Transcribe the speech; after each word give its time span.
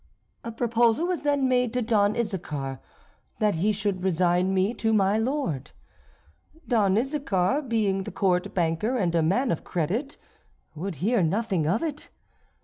A 0.43 0.51
proposal 0.51 1.05
was 1.05 1.21
then 1.21 1.47
made 1.47 1.73
to 1.73 1.81
Don 1.83 2.15
Issachar 2.17 2.79
that 3.37 3.53
he 3.53 3.71
should 3.71 4.03
resign 4.03 4.51
me 4.51 4.73
to 4.73 4.93
my 4.93 5.19
lord. 5.19 5.73
Don 6.67 6.97
Issachar, 6.97 7.61
being 7.61 8.01
the 8.01 8.11
court 8.11 8.51
banker, 8.55 8.97
and 8.97 9.13
a 9.13 9.21
man 9.21 9.51
of 9.51 9.63
credit, 9.63 10.17
would 10.73 10.95
hear 11.05 11.21
nothing 11.21 11.67
of 11.67 11.83
it. 11.83 12.09